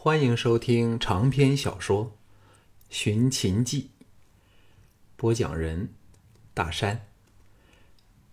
[0.00, 2.06] 欢迎收听长篇小说
[2.88, 3.90] 《寻秦记》，
[5.16, 5.92] 播讲人：
[6.54, 7.08] 大山。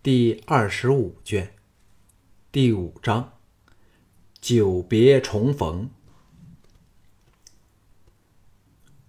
[0.00, 1.54] 第二十五卷，
[2.52, 3.32] 第五章：
[4.40, 5.90] 久别重逢。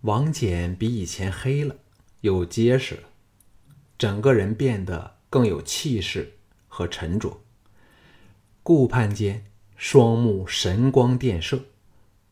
[0.02, 1.76] 王翦比以前黑了，
[2.22, 3.10] 又结实了，
[4.00, 7.40] 整个人变得更有气势和沉着。
[8.64, 9.46] 顾盼间，
[9.76, 11.64] 双目神光电射，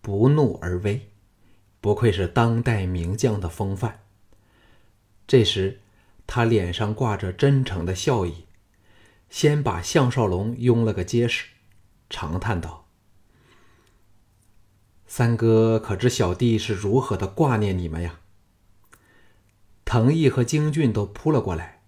[0.06, 1.10] 不怒而威，
[1.82, 4.04] 不愧是当代名将的风范。
[5.26, 5.82] 这时，
[6.28, 8.46] 他脸上挂着真诚的笑意，
[9.32, 11.48] 先把项少龙拥了个结实，
[12.08, 12.86] 长叹道。
[15.08, 18.20] 三哥可知小弟是如何的挂念你们呀？
[19.86, 21.82] 藤毅和京俊都扑了过来，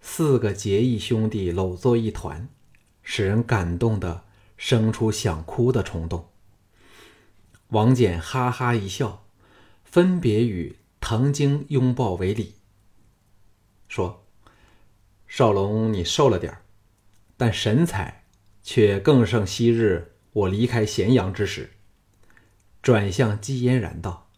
[0.00, 2.48] 四个结义兄弟搂作一团，
[3.02, 4.24] 使人感动的
[4.56, 6.30] 生出想哭的冲动。
[7.68, 9.24] 王翦哈哈一笑，
[9.84, 12.54] 分别与藤京拥抱为礼，
[13.88, 14.24] 说
[15.26, 16.62] ：“少龙，你瘦了点儿，
[17.36, 18.24] 但神采
[18.62, 21.72] 却更胜昔日我离开咸阳之时。”
[22.80, 24.30] 转向姬嫣然道：“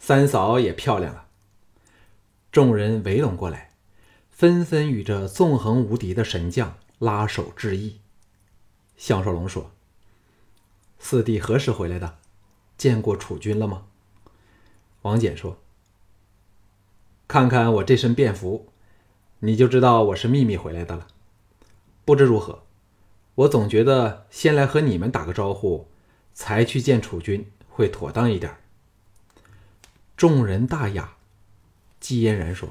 [0.00, 1.28] 三嫂也漂亮了。”
[2.50, 3.70] 众人围拢过来，
[4.30, 8.00] 纷纷与这纵横无敌的神将拉手致意。
[8.96, 9.72] 项少龙说
[10.98, 12.18] ：“四弟何时回来的？
[12.82, 13.84] 见过楚军了吗？”
[15.02, 15.58] 王翦说
[17.28, 18.68] ：“看看我这身便服，
[19.38, 21.06] 你就知道我是秘密回来的了。
[22.04, 22.64] 不知如何，
[23.36, 25.86] 我总觉得先来和你们打个招呼。”
[26.34, 28.56] 才去见楚军会妥当一点。
[30.16, 31.16] 众人大雅，
[32.00, 32.70] 季嫣然说：“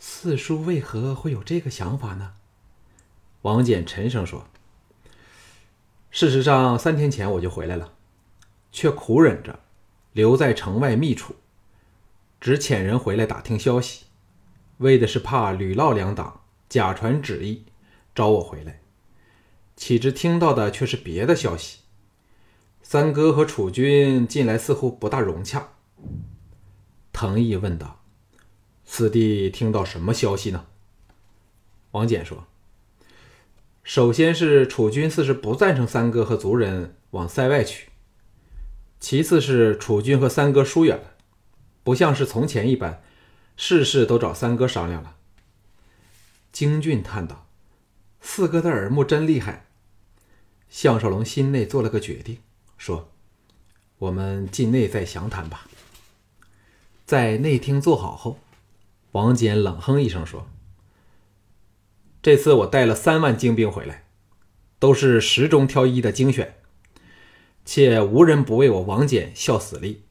[0.00, 2.32] 四叔为何会有这个想法呢？”
[3.44, 4.46] 王翦沉声说
[6.10, 7.92] ：“事实上，三天前我就回来了，
[8.70, 9.60] 却苦忍着
[10.12, 11.36] 留在城外密处，
[12.40, 14.04] 只遣人回来打听消息，
[14.78, 17.64] 为的是怕吕嫪两党假传旨意
[18.14, 18.80] 招我回来。
[19.76, 21.80] 岂知听到的却是别的消息。”
[22.82, 25.68] 三哥和楚军近来似乎不大融洽。
[27.12, 28.00] 藤毅问道
[28.86, 30.64] ：“四弟听到什么消息呢？”
[31.92, 32.46] 王翦说
[33.84, 37.87] ：“首先是楚军似是不赞成三哥和族人往塞外去；
[39.00, 41.14] 其次是楚军和三哥疏远了，
[41.82, 43.02] 不像是从前一般，
[43.56, 45.16] 事事都找三哥商量了。”
[46.52, 47.46] 京俊叹道
[48.20, 49.66] ：“四哥的耳目真厉害。”
[50.68, 52.38] 项少龙心内做了个决定。
[52.76, 53.10] 说
[53.98, 55.66] ：“我们进内再详谈吧。”
[57.06, 58.38] 在内厅坐好后，
[59.12, 60.48] 王翦冷哼一声说
[62.20, 64.04] ：“这次我带了三万精兵回来，
[64.78, 66.57] 都是十中挑一的精选，
[67.70, 70.04] 且无人不为我王翦效死力。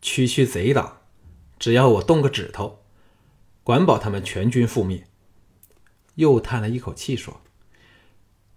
[0.00, 1.00] 区区贼党，
[1.58, 2.78] 只要我动个指头，
[3.62, 5.06] 管保他们全军覆灭。”
[6.16, 7.42] 又叹了一口气说：“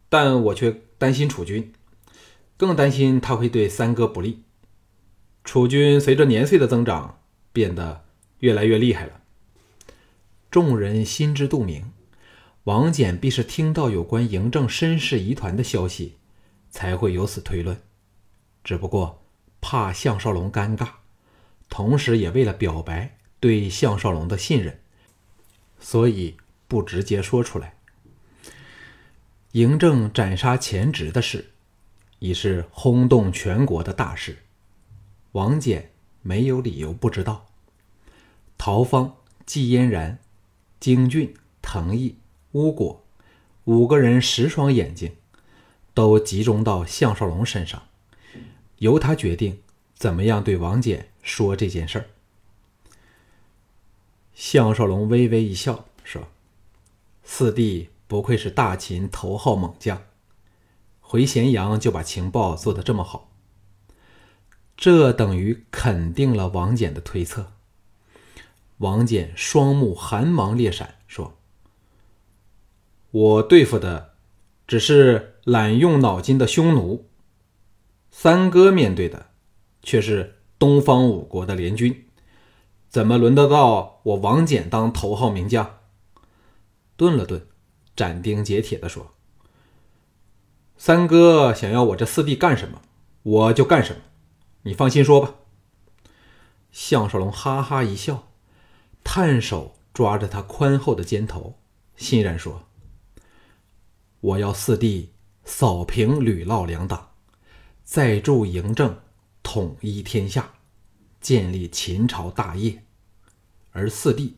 [0.07, 1.73] 但我却担心楚军。”
[2.55, 4.43] 更担心他会对三哥不利。
[5.43, 7.19] 楚军随着年岁的增长，
[7.51, 8.05] 变得
[8.39, 9.19] 越来越厉害了。
[10.49, 11.91] 众人心知肚明，
[12.63, 16.15] 王翦必是听到有关嬴政身世疑团的消息，
[16.69, 17.77] 才会有此推论。
[18.69, 19.19] 只不过
[19.61, 20.89] 怕项少龙尴尬，
[21.69, 24.79] 同时也为了表白对项少龙的信任，
[25.79, 26.37] 所以
[26.67, 27.73] 不直接说出来。
[29.53, 31.49] 嬴政斩杀前职的事。
[32.19, 34.37] 已是轰动全国的大事，
[35.31, 35.85] 王翦
[36.21, 37.47] 没有理由不知道。
[38.55, 39.15] 陶方、
[39.47, 40.19] 季嫣然、
[40.79, 42.17] 京俊、藤毅、
[42.51, 43.03] 巫果
[43.63, 45.15] 五个人十双眼睛
[45.95, 47.81] 都集中到项少龙身上，
[48.79, 49.61] 由他决定
[49.95, 52.09] 怎么样对王翦说这件事儿。
[54.33, 56.27] 项少龙微微一笑，说
[57.23, 60.01] ：“四弟不愧是大秦头号猛将。”
[61.01, 63.31] 回咸阳就把情报做得这么好，
[64.77, 67.53] 这等于肯定了王翦的推测。
[68.77, 71.35] 王翦双目寒芒裂闪，说
[73.11, 74.13] ：“我对付的
[74.67, 77.08] 只是懒用脑筋的匈奴，
[78.11, 79.27] 三哥面对的
[79.81, 82.05] 却是东方五国的联军，
[82.89, 85.77] 怎么轮得到我王翦当头号名将？”
[86.97, 87.47] 顿了顿，
[87.95, 89.13] 斩钉截铁地说。
[90.77, 92.81] 三哥想要我这四弟干什么，
[93.23, 94.01] 我就干什么。
[94.63, 95.35] 你放心说吧。
[96.71, 98.27] 项少龙哈哈一笑，
[99.03, 101.57] 探手抓着他宽厚的肩头，
[101.95, 102.63] 欣然说
[104.19, 105.13] ：“我要四弟
[105.43, 107.08] 扫平吕嫪两党，
[107.89, 109.01] 再助嬴政
[109.41, 110.53] 统一天下，
[111.19, 112.83] 建立秦朝大业，
[113.71, 114.37] 而四弟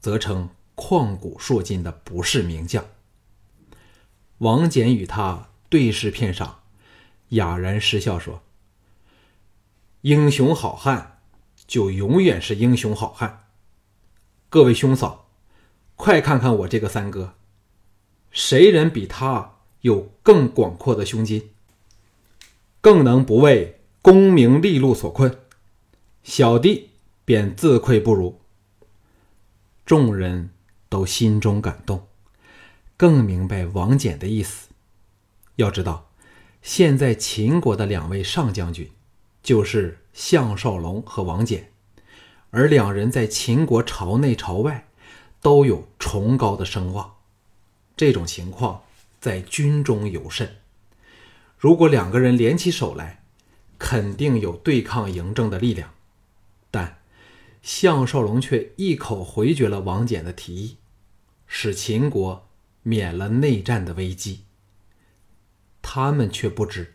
[0.00, 2.84] 则称旷古烁今的不世名将。
[4.38, 6.62] 王翦与他对视片上，
[7.28, 8.42] 哑然失笑说
[10.02, 11.20] ：“英雄好汉
[11.68, 13.46] 就永远是英雄好汉。
[14.48, 15.30] 各位兄嫂，
[15.94, 17.34] 快看看我这个三哥，
[18.32, 21.50] 谁人比他有更广阔的胸襟，
[22.88, 25.40] 更能不为功名利禄所困？
[26.22, 26.88] 小弟
[27.22, 28.40] 便自愧不如。”
[29.84, 30.48] 众人
[30.88, 32.06] 都心中感动。
[32.96, 34.68] 更明白王翦的意思。
[35.56, 36.10] 要知道，
[36.62, 38.90] 现在秦国的两位上将军，
[39.42, 41.64] 就是项少龙和王翦，
[42.48, 44.88] 而两人在秦国朝内朝外
[45.42, 47.16] 都有崇高的声望。
[47.94, 48.80] 这种情况
[49.20, 50.56] 在军中尤甚。
[51.58, 53.22] 如果两个人联起手来，
[53.78, 55.92] 肯定有对抗嬴政的力量。
[56.70, 56.98] 但
[57.60, 60.76] 项少龙却一口回绝了王翦的提议，
[61.46, 62.46] 使秦国。
[62.84, 64.44] 免了内战的危机，
[65.82, 66.94] 他们却不知，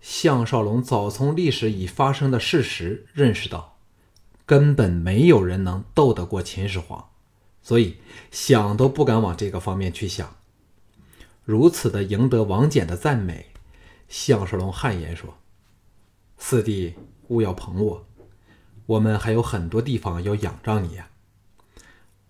[0.00, 3.76] 项少龙早从历史已发生的事实认识到，
[4.44, 7.10] 根本没有人能斗得过秦始皇，
[7.62, 7.98] 所以
[8.32, 10.34] 想都不敢往这个方面去想。
[11.44, 13.50] 如此的赢得王翦的赞美，
[14.10, 15.38] 项少龙汗颜说
[16.36, 16.96] ：“四弟
[17.28, 18.06] 勿要捧我，
[18.86, 21.08] 我们还有很多地方要仰仗你呀。”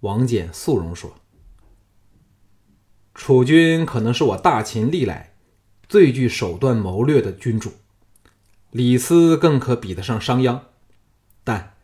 [0.01, 1.15] 王翦肃容说。
[3.15, 5.35] 楚军可能是我大秦历来
[5.89, 7.73] 最具手段谋略的君主，
[8.71, 10.61] 李斯更可比得上商鞅。
[11.43, 11.75] 但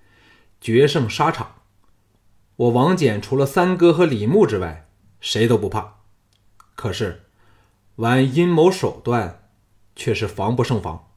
[0.60, 1.62] 决胜沙场，
[2.56, 4.88] 我王翦除了三哥和李牧之外，
[5.20, 6.00] 谁都不怕。
[6.74, 7.24] 可是
[7.96, 9.45] 玩阴谋手段，
[9.96, 11.08] 却是防不胜防。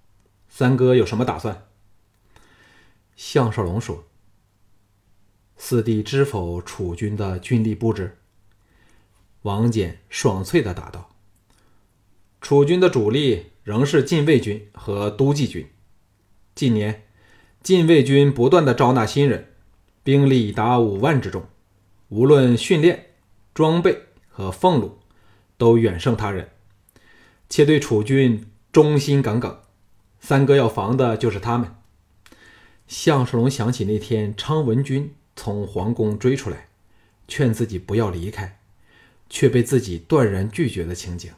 [0.48, 1.68] 三哥有什么打算？
[3.16, 4.06] 项少龙说
[5.56, 8.18] ：“四弟知否楚军的军力布置？”
[9.44, 11.10] 王翦爽脆的答道
[12.42, 15.70] ：“楚军的主力仍是禁卫军和都记军。
[16.56, 17.06] 近年，
[17.62, 19.54] 禁卫军不断的招纳新人，
[20.04, 21.48] 兵力达五万之众，
[22.08, 23.14] 无论训练、
[23.54, 25.00] 装备和俸禄，
[25.58, 26.50] 都远胜他人，
[27.48, 29.60] 且对楚军忠心耿耿。
[30.20, 31.76] 三哥要防的就是他们。”
[32.88, 36.68] 项少龙想起那天昌文君从皇宫追出来，
[37.28, 38.56] 劝自己不要离开。
[39.32, 41.32] 却被自己断然拒绝的情景，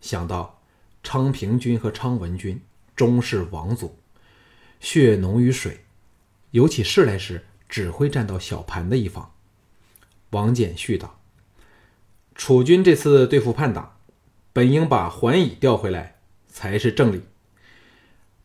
[0.00, 0.60] 想到
[1.04, 2.60] 昌平君和昌文君
[2.96, 3.96] 终是王族，
[4.80, 5.84] 血浓于水，
[6.50, 9.32] 有起事来时只会站到小盘的一方。
[10.30, 11.20] 王翦絮道
[12.34, 13.94] ：“楚军这次对付叛党，
[14.52, 16.11] 本应把桓乙调回来
[16.52, 17.22] 才是正理，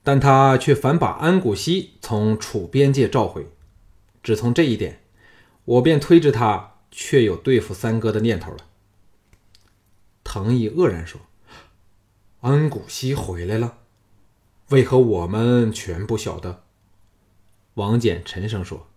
[0.01, 3.45] 但他却反把安谷西从楚边界召回。
[4.23, 5.01] 只从这一点，
[5.65, 8.65] 我便推知他确有对付三哥的念头了。”
[10.23, 11.21] 藤毅愕然说
[12.41, 13.79] ：“安谷西回来了，
[14.69, 16.63] 为何我们全不晓得？”
[17.75, 18.87] 王翦沉声说：“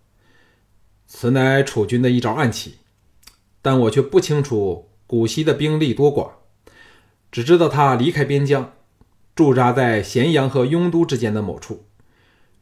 [1.07, 2.79] 此乃楚军的一招暗棋，
[3.61, 6.31] 但我却不清楚谷西的兵力多寡，
[7.31, 8.73] 只知道他离开边疆，
[9.41, 11.87] 驻扎在咸阳和雍都之间的某处。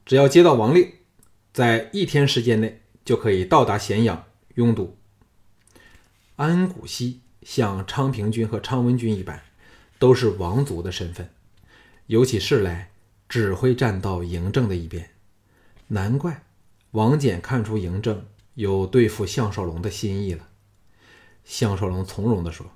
[0.06, 0.92] 只要接到王令，
[1.52, 4.96] 在一天时间内就可以到达咸阳、雍都。”
[6.36, 7.22] 安谷西。
[7.42, 9.42] 像昌平君和昌文君一般，
[9.98, 11.30] 都是王族的身份，
[12.06, 12.90] 有起事来
[13.26, 15.10] 只会站到嬴政的一边。
[15.86, 16.44] 难怪
[16.90, 20.48] 王翦看出嬴政有对付项少龙的心意了。
[21.44, 22.70] 项少龙从容地说：“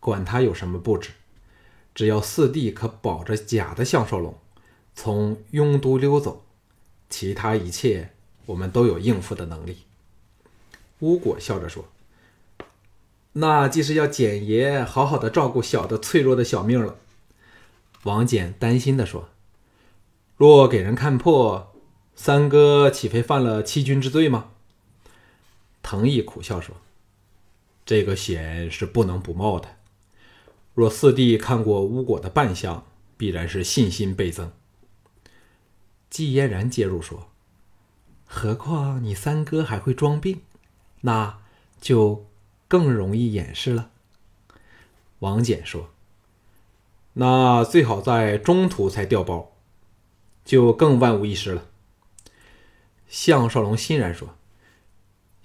[0.00, 1.10] 管他有什么布置，
[2.00, 4.34] 只要四弟可保着假的项少龙
[4.94, 6.46] 从雍都溜走，
[7.10, 8.14] 其他一切
[8.46, 9.82] 我们都有应付的能力。”
[11.00, 11.84] 巫果笑着说。
[13.34, 16.96] 那既是要简爷好好的照顾小的脆弱的小命了。
[18.04, 19.28] 王翦担心的说
[20.38, 21.74] ：“若给人看破，
[22.16, 24.48] 三哥岂非犯了欺君之罪吗？”
[25.84, 26.76] 藤毅苦笑说
[27.84, 29.76] ：“这个险是不能不冒的。
[30.80, 32.86] 若四弟看过巫果的扮相，
[33.18, 34.50] 必然是信心倍增。”
[36.08, 37.28] 季嫣然介入说
[38.24, 40.40] ：“何况你三哥还会装病，
[41.02, 41.40] 那
[41.78, 42.24] 就……”
[42.66, 43.90] 更容易掩饰了。
[45.18, 45.90] 王翦说
[47.14, 49.50] ：“那最好在中途才调包，
[50.44, 51.66] 就更万无一失了。”
[53.10, 54.36] 项少龙欣然说：“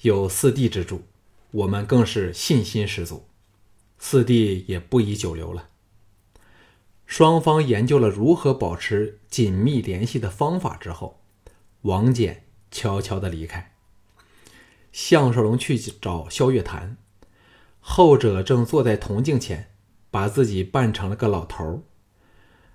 [0.01, 1.01] 有四弟之助，
[1.49, 3.25] 我们更是信心十足。
[3.97, 5.69] 四弟也不宜久留了。”
[7.05, 11.21] 双方研究了如何保持紧密联系的方法之后，
[11.83, 12.37] 王翦
[12.71, 13.73] 悄悄的离开。
[14.91, 16.97] 项少龙去找萧月潭，
[17.79, 19.69] 后者正坐在铜镜前，
[20.09, 21.81] 把自己扮成了个老头儿，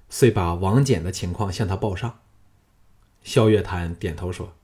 [0.08, 2.20] 遂把王翦的情况向他报上。
[3.24, 4.54] 萧月潭点头说：“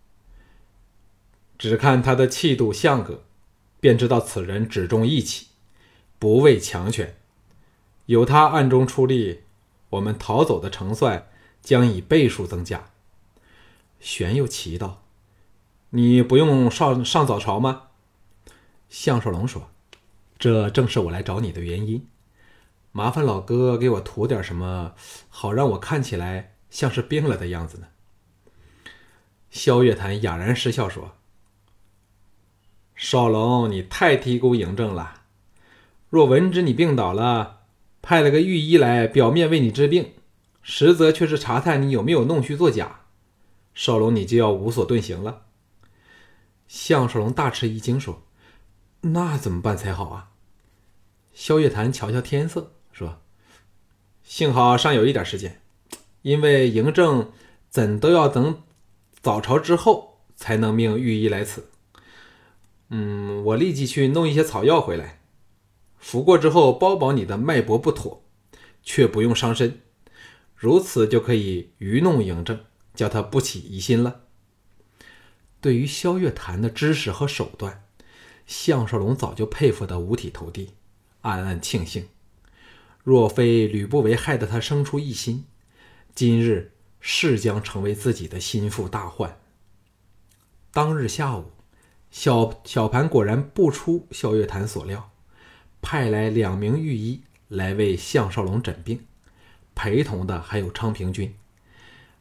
[1.58, 3.24] 只看他的气度相格，
[3.80, 5.48] 便知道此人只重义气，
[6.18, 7.16] 不畏强权。
[8.06, 9.42] 有他暗中出力。”
[9.90, 11.28] 我们逃走的成算
[11.62, 12.90] 将以倍数增加。
[14.00, 15.04] 玄又奇道
[15.90, 17.84] ：“你不用上上早朝吗？”
[18.90, 19.70] 项少龙说
[20.40, 22.04] ：“这正是我来找你的原因。
[22.90, 24.94] 麻烦老哥给我涂点什么，
[25.28, 27.86] 好让我看起来像是病了的样子呢。”
[29.50, 31.14] 萧月潭哑然失笑说
[32.96, 35.15] ：“少龙，你太低估嬴政了。
[36.08, 37.54] 若闻知你病倒了。”
[38.02, 40.12] 派了个御医来，表面为你治病，
[40.62, 43.00] 实则却是查探你有没有弄虚作假。
[43.74, 45.42] 少龙，你就要无所遁形了。
[46.68, 48.22] 项少龙大吃一惊，说
[49.02, 50.30] ：“那怎么办才好啊？”
[51.34, 53.20] 萧月潭瞧瞧天色，说
[54.22, 55.60] ：“幸好尚有一点时间，
[56.22, 57.32] 因为嬴政
[57.68, 58.62] 怎都要等
[59.20, 61.70] 早朝之后才能命御医来此。
[62.90, 65.22] 嗯，我立即去弄一些草药回来。”
[65.98, 68.22] 服过之后，包保你的脉搏不妥，
[68.82, 69.80] 却不用伤身，
[70.54, 72.60] 如此就可以愚弄嬴政，
[72.94, 74.22] 叫他不起疑心了。
[75.60, 77.84] 对于萧月潭的知识和手段，
[78.46, 80.74] 项少龙早就佩服得五体投地，
[81.22, 82.06] 暗暗庆幸，
[83.02, 85.46] 若非吕不韦害得他生出异心，
[86.14, 89.40] 今日势将成为自己的心腹大患。
[90.70, 91.50] 当日下午，
[92.10, 95.10] 小小盘果然不出萧月潭所料。
[95.88, 99.04] 派来两名御医来为项少龙诊病，
[99.76, 101.32] 陪同的还有昌平君。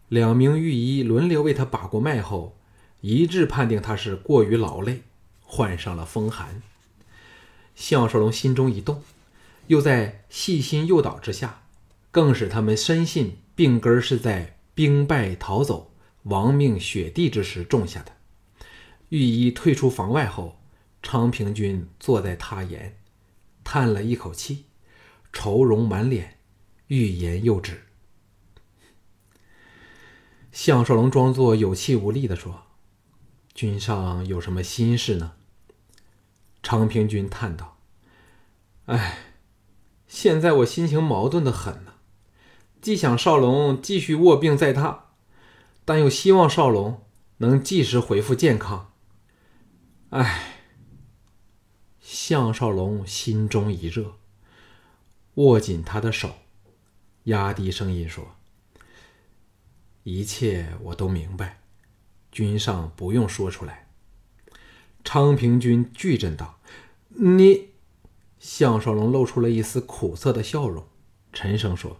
[0.07, 2.55] 两名御医轮流为他把过脉后，
[3.01, 5.01] 一致判定他是过于劳累，
[5.41, 6.61] 患上了风寒。
[7.73, 9.01] 项少龙心中一动，
[9.65, 11.63] 又在细心诱导之下，
[12.11, 15.91] 更使他们深信病根是在兵败逃走、
[16.25, 18.11] 亡命雪地之时种下的。
[19.09, 20.59] 御医退出房外后，
[21.01, 22.95] 昌平君坐在榻沿。
[23.65, 24.67] 叹了一口气，
[25.33, 26.37] 愁容满脸，
[26.87, 27.87] 欲言又止。
[30.51, 32.63] 项少龙装作有气无力的说
[33.53, 35.33] ：“君上有什么心事呢？”
[36.63, 37.79] 昌平君叹道
[38.85, 39.17] ：“哎，
[40.07, 41.95] 现在我心情矛盾的很呢，
[42.81, 44.99] 既想少龙继续卧病在榻，
[45.83, 47.03] 但又希望少龙
[47.37, 48.93] 能及时恢复健康。
[50.11, 50.51] 哎。”
[52.15, 54.15] 项少龙心中一热，
[55.33, 56.33] 握紧他的手，
[57.25, 58.37] 压低声音说
[60.03, 61.59] ：“一切我都明白，
[62.31, 63.89] 君上不用说出来。”
[65.03, 66.57] 昌平君巨震道
[67.09, 67.71] ：“你？”
[68.39, 70.87] 项少龙露出了一丝苦涩的笑容，
[71.33, 71.99] 沉声说：“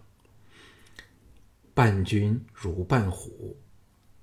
[1.75, 3.57] 伴君如伴虎，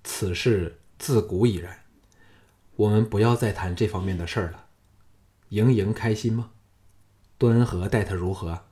[0.02, 1.84] 此事自古已然。
[2.76, 4.68] 我们不要再谈这方面的事儿了。”
[5.52, 6.52] 盈盈开心吗？
[7.36, 8.62] 端和待他如何？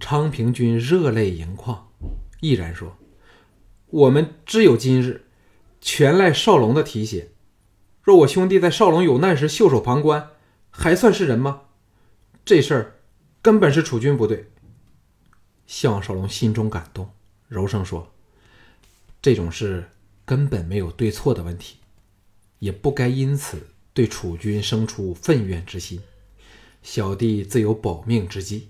[0.00, 1.88] 昌平君热泪盈眶，
[2.40, 2.96] 毅然说
[3.88, 5.26] ：“我们只有今日，
[5.82, 7.32] 全赖少龙的提携。
[8.02, 10.30] 若我兄弟在少龙有难时袖手旁观，
[10.70, 11.64] 还算是人吗？
[12.46, 13.00] 这事儿
[13.42, 14.50] 根本是楚军不对。”
[15.66, 17.10] 项少龙心中感动，
[17.48, 18.14] 柔声说
[19.20, 19.90] ：“这种事
[20.24, 21.76] 根本没有对错的问题，
[22.60, 23.66] 也不该因此。”
[23.98, 26.00] 对楚军生出愤怨之心，
[26.84, 28.68] 小弟自有保命之计。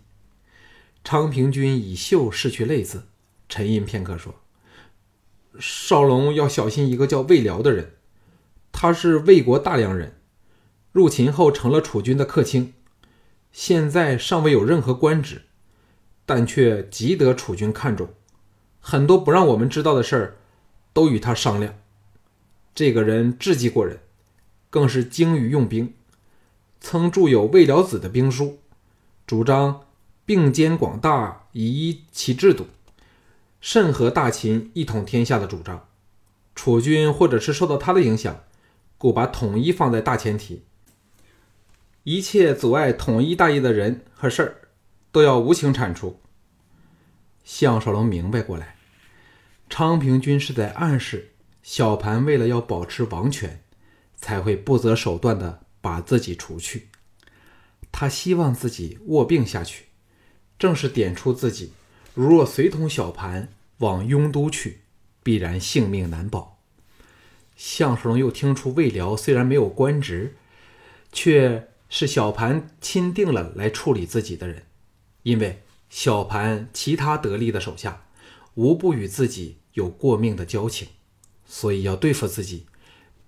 [1.04, 3.02] 昌平君以袖拭去泪渍，
[3.46, 4.36] 沉吟片刻说
[5.60, 7.96] ：“少龙要小心一个叫魏辽的人，
[8.72, 10.18] 他是魏国大梁人，
[10.92, 12.72] 入秦后成了楚军的客卿，
[13.52, 15.42] 现在尚未有任何官职，
[16.24, 18.08] 但却极得楚军看重，
[18.80, 20.36] 很多不让我们知道的事儿，
[20.94, 21.78] 都与他商量。
[22.74, 24.00] 这个人智计过人。”
[24.70, 25.94] 更是精于用兵，
[26.80, 28.58] 曾著有《魏了子》的兵书，
[29.26, 29.86] 主张
[30.24, 32.66] 并兼广大以一其制度，
[33.60, 35.88] 甚和大秦一统天下的主张。
[36.54, 38.44] 楚军或者是受到他的影响，
[38.98, 40.64] 故把统一放在大前提，
[42.02, 44.54] 一切阻碍统一大业的人和事儿，
[45.12, 46.20] 都要无情铲除。
[47.44, 48.76] 项少龙明白过来，
[49.70, 51.30] 昌平君是在暗示
[51.62, 53.62] 小盘为了要保持王权。
[54.18, 56.88] 才会不择手段的把自己除去。
[57.90, 59.86] 他希望自己卧病下去，
[60.58, 61.72] 正是点出自己
[62.14, 63.48] 如若随同小盘
[63.78, 64.82] 往雍都去，
[65.22, 66.58] 必然性命难保。
[67.56, 70.36] 项少龙又听出魏辽虽然没有官职，
[71.10, 74.64] 却是小盘钦定了来处理自己的人，
[75.24, 78.04] 因为小盘其他得力的手下，
[78.54, 80.86] 无不与自己有过命的交情，
[81.46, 82.66] 所以要对付自己，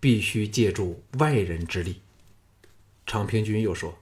[0.00, 2.00] 必须借助外人之力。
[3.06, 3.98] 昌平君又说：“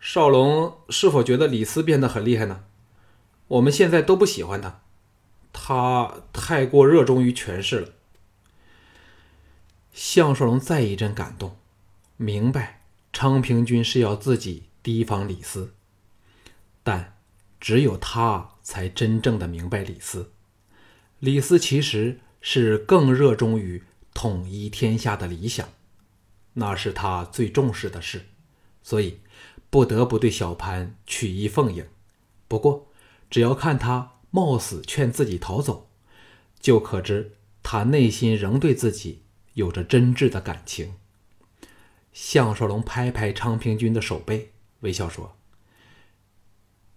[0.00, 2.64] 少龙是否觉得李斯变得很厉害呢？
[3.48, 4.80] 我们现在都不喜欢他，
[5.52, 7.92] 他太过热衷于权势了。”
[9.92, 11.56] 项少龙再一阵感动，
[12.16, 12.82] 明白
[13.12, 15.74] 昌平君是要自己提防李斯，
[16.84, 17.16] 但
[17.58, 20.30] 只有他才真正的明白李斯。
[21.18, 23.82] 李斯其实是更热衷于
[24.20, 25.68] 统一天下的理想。
[26.54, 28.26] 那是他最重视的事，
[28.82, 29.20] 所以
[29.70, 31.86] 不得不对小盘曲意奉迎。
[32.48, 32.90] 不过，
[33.30, 35.88] 只要看他冒死劝自己逃走，
[36.58, 39.22] 就可知他内心仍对自己
[39.54, 40.96] 有着真挚的感情。
[42.12, 45.36] 项少龙拍拍昌平君的手背，微笑说：“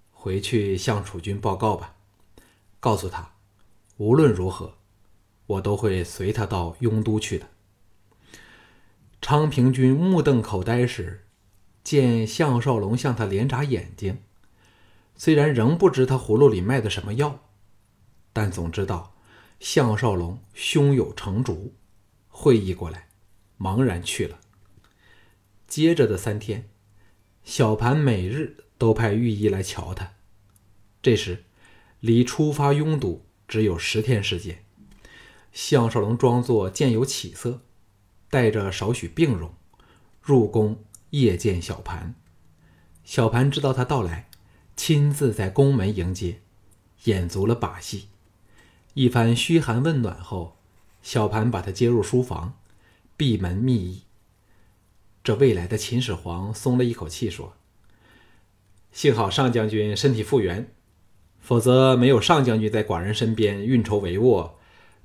[0.09, 1.93] 回去向楚军报告吧，
[2.79, 3.35] 告诉他，
[3.97, 4.79] 无论如何，
[5.51, 7.47] 我都会随他到雍都去的。”
[9.21, 11.25] 昌平君目瞪口呆时，
[11.83, 14.17] 见项少龙向他连眨眼睛，
[15.15, 17.39] 虽然仍不知他葫芦里卖的什么药，
[18.33, 19.15] 但总知道
[19.59, 21.75] 项少龙胸有成竹，
[22.29, 23.09] 会意过来，
[23.59, 24.39] 茫然去了。
[25.67, 26.69] 接着的三天，
[27.43, 30.13] 小盘每日都派御医来瞧他。
[31.01, 31.45] 这时，
[31.99, 34.65] 离出发拥堵只有十天时间，
[35.51, 37.61] 项少龙装作见有起色。
[38.29, 39.53] 带着少许病容，
[40.21, 42.15] 入宫夜见小盘。
[43.03, 44.29] 小盘知道他到来，
[44.77, 46.39] 亲自在宫门迎接，
[47.03, 48.07] 演足了把戏。
[48.93, 50.55] 一番嘘寒问暖后，
[51.01, 52.53] 小盘把他接入书房，
[53.17, 54.03] 闭门密议。
[55.21, 57.53] 这未来的秦始皇松了一口气，说
[58.93, 60.73] ：“幸好上将军身体复原，
[61.41, 64.51] 否则没有上将军在寡人身边运筹帷幄，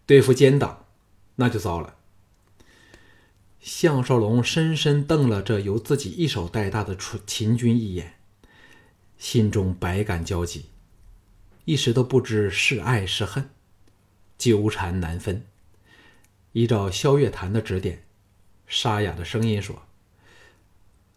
[0.06, 0.86] 对付奸党，
[1.34, 1.96] 那就糟了。”
[3.60, 8.14] 项少龙深深瞪了这由自己一手带大的秦秦军一眼，
[9.18, 10.66] 心中百感交集，
[11.64, 13.50] 一时都不知是爱是恨，
[14.38, 15.44] 纠缠难分。
[16.52, 18.04] 依照萧月潭的指点，
[18.68, 19.82] 沙哑的声音说：“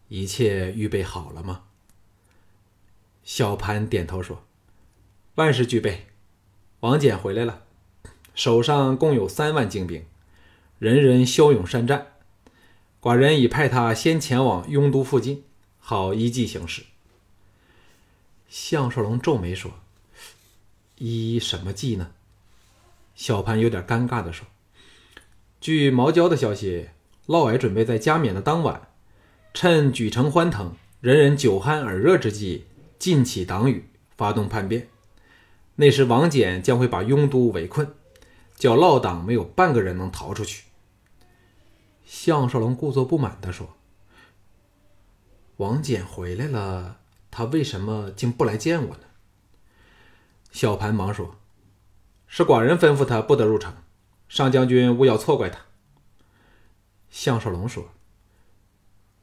[0.09, 1.65] 一切预备好了吗？”
[3.23, 4.47] 小盘点头说
[5.35, 6.07] ：“万事俱备。
[6.79, 7.67] 王翦回来了，
[8.39, 10.05] 手上共有三万精兵，
[10.77, 12.13] 人人骁勇善战。”
[13.01, 15.43] 寡人已派他先前往雍都附近，
[15.77, 16.83] 好依计行事。
[18.47, 19.73] 项少龙皱眉说
[20.99, 22.11] ：“依什么计呢？”
[23.13, 24.47] 小潘有点尴尬的说
[25.59, 26.87] ：“据毛焦的消息，
[27.25, 28.87] 嫪毐准备在加冕的当晚，
[29.53, 32.63] 趁举城欢腾、人人酒酣耳热之际，
[32.97, 34.87] 尽起党羽，发动叛变。
[35.75, 37.93] 那时王翦将会把雍都围困，
[38.59, 40.65] 叫嫪党没有半个人能逃出去。”
[42.05, 43.75] 项少龙故作不满地说
[45.57, 46.99] ：“王翦回来了，
[47.31, 49.03] 他为什么竟不来见我呢？”
[50.51, 51.35] 小盘忙说
[52.27, 53.73] ：“是寡人吩咐他不得入城，
[54.27, 55.61] 上将军勿要错怪他。”
[57.09, 57.89] 项少龙说：“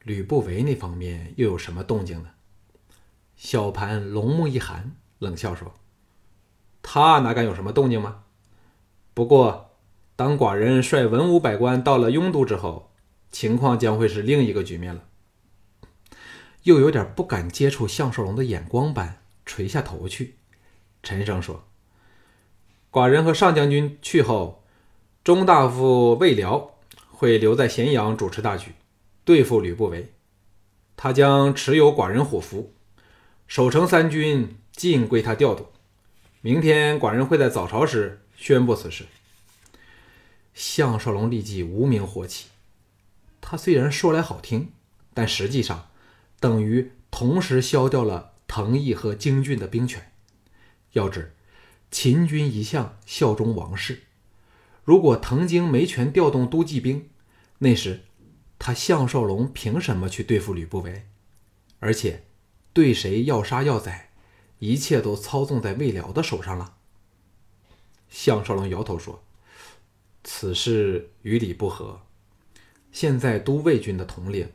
[0.03, 2.31] 吕不韦那方面又有什么动静呢？”
[3.35, 5.75] 小盘龙目一寒，冷笑说
[6.81, 8.23] ：“他哪敢有什么动静吗？
[9.17, 9.63] 不过……”
[10.15, 12.91] 当寡人率文武百官到了雍都之后，
[13.31, 15.03] 情况将会是另一个局面了。
[16.63, 20.37] 又有点不敢接触项少龙的眼光般垂下头去，
[21.03, 21.67] 沉声说
[22.91, 24.63] ：“寡人和上将军去后，
[25.23, 26.71] 中大夫魏辽
[27.11, 28.71] 会留在咸阳主持大局，
[29.23, 30.13] 对付吕不韦。
[30.95, 32.73] 他将持有寡人虎符，
[33.45, 35.67] 守城三军尽归他调度。
[36.41, 39.07] 明天寡人会在早朝时宣布此事。”
[40.55, 42.47] 项少龙立即无名火起，
[43.41, 44.71] 他虽然说来好听，
[45.13, 45.89] 但实际上
[46.39, 50.11] 等于同时消掉了藤毅和京俊的兵权。
[50.93, 51.35] 要知
[51.91, 54.03] 秦军一向效忠王室，
[54.83, 57.09] 如果藤京没权调动都骑兵，
[57.59, 58.05] 那时
[58.57, 61.05] 他项少龙凭什么去对付吕不韦？
[61.79, 62.23] 而且
[62.73, 64.09] 对谁要杀要宰，
[64.57, 66.76] 一切都操纵在魏辽的手上了。
[68.09, 69.23] 项少龙摇头说。
[70.23, 72.01] 此事与理不合。
[72.91, 74.51] 现在都尉军的统领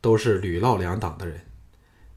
[0.00, 1.46] 都是吕老两党的人，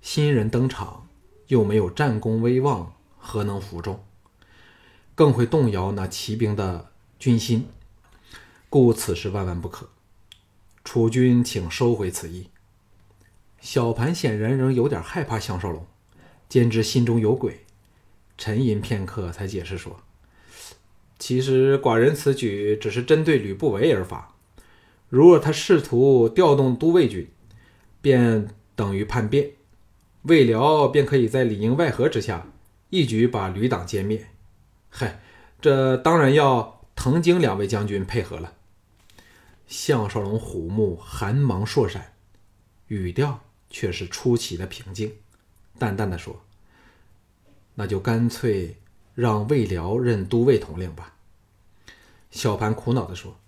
[0.01, 1.07] 新人登场
[1.47, 4.03] 又没有战功威望，何能服众？
[5.13, 7.67] 更会动摇那骑兵的军心，
[8.69, 9.89] 故此事万万不可。
[10.83, 12.49] 楚军请收回此意。
[13.59, 15.85] 小盘显然仍有点害怕项少龙，
[16.49, 17.65] 兼知心中有鬼，
[18.37, 20.01] 沉吟片刻，才解释说
[21.19, 24.35] ：“其实寡人此举只是针对吕不韦而发。
[25.09, 27.27] 如若他试图调动都尉军，
[28.01, 29.51] 便等于叛变，
[30.23, 32.47] 魏辽便可以在里应外合之下，
[32.89, 34.27] 一举把吕党歼灭。
[34.89, 35.21] 嗨，
[35.61, 38.53] 这当然要滕经两位将军配合了。”
[39.67, 42.13] 项少龙虎目寒芒烁闪，
[42.87, 45.13] 语调却是出奇的平静，
[45.77, 46.41] 淡淡的说
[47.75, 48.77] ：“那就干脆
[49.17, 51.15] 让魏辽任都尉统领吧。”
[52.29, 53.39] 小盘苦恼的说：“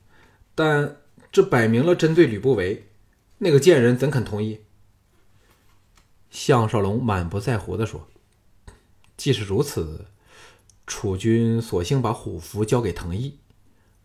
[0.55, 0.97] 但
[1.31, 2.87] 这摆明了针对吕不韦，
[3.37, 4.61] 那个贱人怎肯同意？”
[6.31, 8.07] 项少龙满不在乎的说
[9.15, 10.07] ：“即使如此，
[10.87, 13.37] 楚军索性把虎符交给滕毅，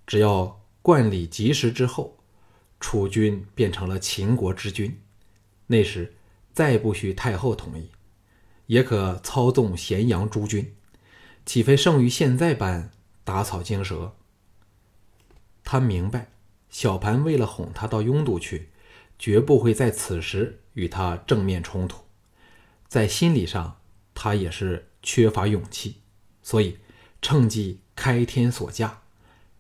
[0.06, 2.18] 只要……”冠礼及时之后，
[2.78, 5.00] 楚军变成了秦国之君。
[5.66, 6.12] 那时
[6.52, 7.88] 再不需太后同意，
[8.66, 10.74] 也可操纵咸阳诸军，
[11.46, 12.90] 岂非胜于现在般
[13.22, 14.14] 打草惊蛇？
[15.62, 16.28] 他明白，
[16.70, 18.70] 小盘为了哄他到雍都去，
[19.18, 22.04] 绝不会在此时与他正面冲突。
[22.88, 23.78] 在心理上，
[24.14, 25.96] 他也是缺乏勇气，
[26.42, 26.78] 所以
[27.20, 29.02] 趁机开天锁价。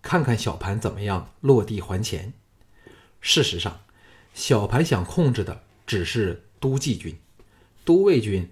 [0.00, 2.34] 看看小盘怎么样落地还钱。
[3.20, 3.80] 事实上，
[4.34, 7.18] 小盘想控制的只是都记军，
[7.84, 8.50] 都尉军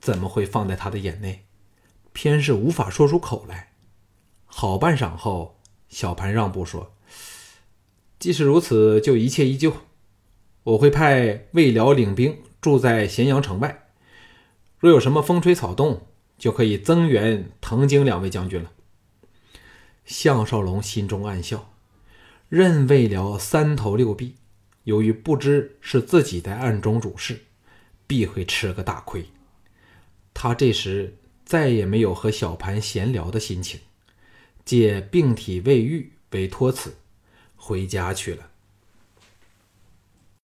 [0.00, 1.46] 怎么会放在他的眼内？
[2.12, 3.72] 偏是无法说出口来。
[4.46, 6.94] 好半晌后，小盘让步说
[8.18, 9.72] ：“即使如此，就一切依旧。
[10.64, 13.88] 我会派魏辽领兵住在咸阳城外，
[14.78, 18.72] 若有什么风吹草动，就可以增援滕经两位将军了。”
[20.04, 21.72] 项少龙心中暗笑，
[22.48, 24.34] 任魏辽三头六臂，
[24.82, 27.44] 由于不知是自己在暗中主事，
[28.08, 29.26] 必会吃个大亏。
[30.34, 31.16] 他这时
[31.50, 33.80] 再也没有和小盘闲聊的心情，
[34.64, 36.94] 借病体未愈为托辞，
[37.56, 38.49] 回家去了。